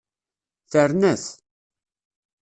Terna-t. 0.71 1.25